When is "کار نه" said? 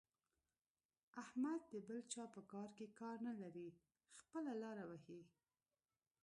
2.99-3.33